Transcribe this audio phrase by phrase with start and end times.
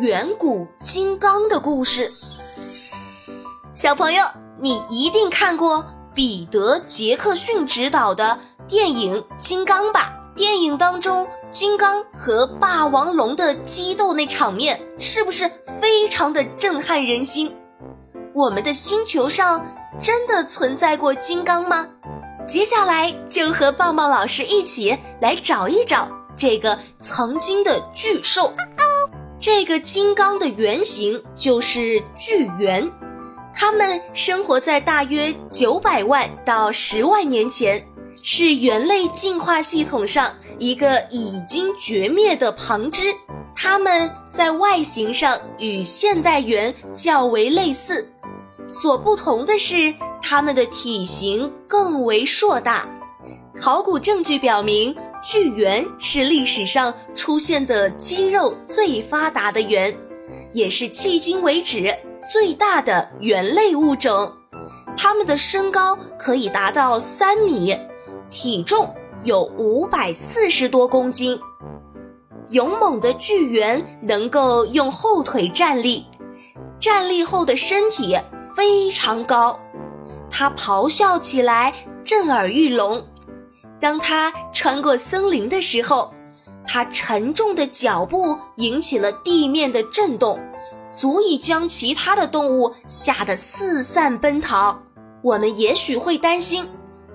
[0.00, 2.10] 远古金刚的故事。
[3.74, 4.24] 小朋友，
[4.60, 8.36] 你一定看过彼得·杰克逊执导的
[8.66, 10.12] 电影《金刚》吧？
[10.34, 15.48] 电影当中，金刚和霸王龙的激斗那场面，是不是
[15.80, 17.56] 非常的震撼人心？
[18.34, 19.64] 我们的星球上
[20.00, 21.86] 真的存在过金刚吗？
[22.48, 28.52] 接下来就和棒棒老师一起来找一找这个曾经的巨兽。
[29.44, 32.90] 这个金刚的原型就是巨猿，
[33.54, 37.86] 它们生活在大约九百万到十万年前。
[38.22, 43.14] 是猿类进化系统上一个已经绝灭的旁支，
[43.54, 48.10] 它们在外形上与现代猿较为类似，
[48.66, 52.88] 所不同的是它们的体型更为硕大。
[53.54, 59.96] 考古证据表明，巨猿是历史上出现的肌肉最发达的猿，
[60.52, 61.96] 也是迄今为止
[62.30, 64.30] 最大的猿类物种。
[64.94, 67.74] 它们的身高可以达到三米。
[68.28, 71.38] 体重有五百四十多公斤，
[72.50, 76.04] 勇猛的巨猿能够用后腿站立，
[76.78, 78.18] 站立后的身体
[78.54, 79.58] 非常高，
[80.30, 83.06] 它咆哮起来震耳欲聋。
[83.84, 86.14] 当它穿过森林的时候，
[86.66, 90.40] 它沉重的脚步引起了地面的震动，
[90.90, 94.80] 足以将其他的动物吓得四散奔逃。
[95.22, 96.66] 我们也许会担心。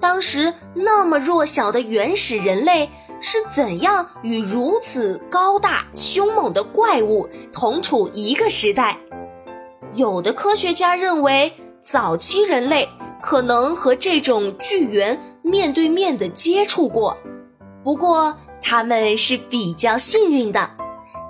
[0.00, 2.90] 当时那么弱小的原始人类
[3.20, 8.98] 是怎样与如此高大凶猛的怪物同处一个时代？
[9.94, 11.52] 有的科学家认为，
[11.84, 12.88] 早期人类
[13.22, 17.16] 可能和这种巨猿面对面的接触过，
[17.84, 20.68] 不过他们是比较幸运的。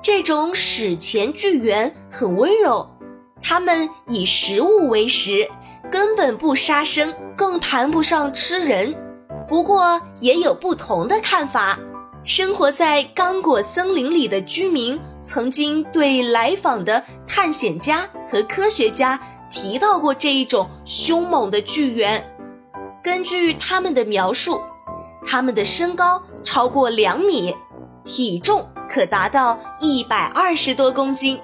[0.00, 2.88] 这种史前巨猿很温柔，
[3.42, 5.48] 它们以食物为食。
[5.90, 8.94] 根本不杀生，更谈不上吃人。
[9.48, 11.76] 不过也有不同的看法。
[12.24, 19.20] 生活在刚果森林里的居民曾经对来访的探险家和科学家
[19.50, 22.24] 提到过这一种凶猛的巨猿。
[23.04, 24.58] 根据他们的描述，
[25.26, 27.54] 他们的身高超过两米，
[28.02, 31.38] 体重可达到一百二十多公斤。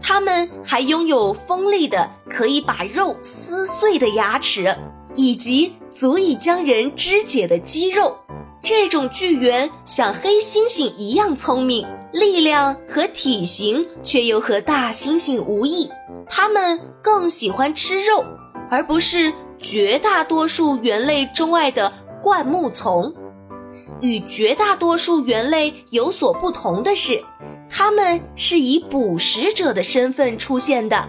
[0.00, 4.74] 他们还拥有锋利的、可以把肉撕碎的牙齿，
[5.14, 8.16] 以及足以将人肢解的肌肉。
[8.62, 15.90] 这种巨猿像黑猩猩一样聪明，力量和体型却又和大猩猩无异。
[16.30, 18.24] 它们更喜欢吃肉，
[18.70, 21.92] 而不是绝大多数猿类钟爱的
[22.22, 23.14] 灌木丛。
[24.00, 27.22] 与绝大多数猿类有所不同的是。
[27.70, 31.06] 它们是以捕食者的身份出现的，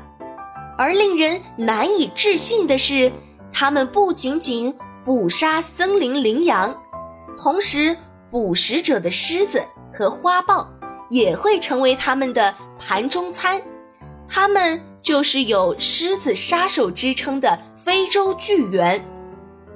[0.78, 3.10] 而令人难以置信的是，
[3.50, 6.78] 他们不仅仅捕杀森林羚羊，
[7.38, 7.96] 同时
[8.30, 10.68] 捕食者的狮子和花豹
[11.10, 13.62] 也会成为他们的盘中餐。
[14.28, 19.04] 他们就是有“狮子杀手”之称的非洲巨猿。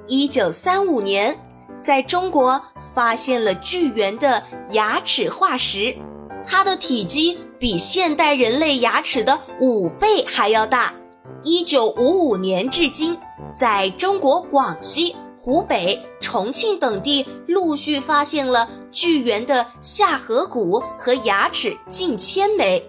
[0.06, 1.36] 一九三五年，
[1.80, 2.62] 在中国
[2.94, 4.40] 发现了巨猿的
[4.70, 5.92] 牙齿化石。
[6.46, 10.94] 它的体积比现代人类牙齿的五倍还要大。
[11.42, 13.18] 一九五五年至今，
[13.52, 22.88] 在中国广西、湖北、重庆等地陆续发现了巨猿的下颌骨和牙齿近千枚，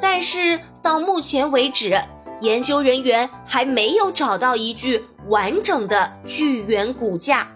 [0.00, 2.00] 但是到目前为止，
[2.40, 7.48] 研究人员还没有找到一具完整的巨猿骨架。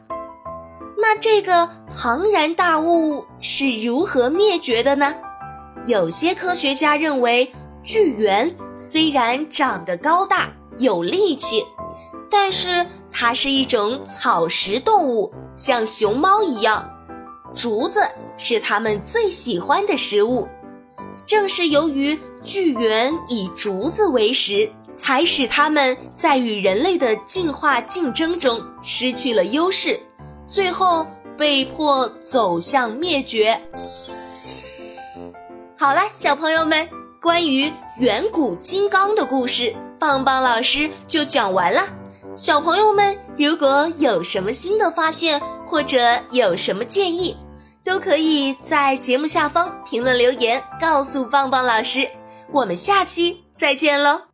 [0.97, 5.15] 那这个庞然大物是如何灭绝的呢？
[5.87, 7.53] 有些科学家认为，
[7.85, 11.65] 巨猿虽然长得高大有力气，
[12.29, 16.89] 但是它是一种草食动物，像熊猫一样，
[17.55, 18.01] 竹子
[18.37, 20.49] 是它们最喜欢的食物。
[21.25, 30.01] 正是由于巨猿以竹子为食，才使它们在与人类的进化竞争中失去了优势，
[30.49, 31.07] 最后
[31.37, 33.61] 被迫走向灭绝。
[35.77, 36.89] 好了，小朋友们，
[37.21, 41.87] 关于远古金刚的故事，棒棒老师就讲完了。
[42.35, 45.99] 小朋友们如果有什么新的发现，或者
[46.31, 47.37] 有什么建议，
[47.89, 52.07] 都可以在节目下方评论留言告诉棒棒老师。
[52.53, 54.28] 我们下期再见喽！